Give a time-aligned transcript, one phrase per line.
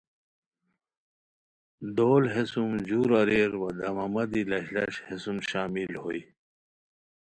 [1.95, 6.21] دول ہے سُم جور اریر وا دمامہ دی لش لش ہے سُم شامل ہوئے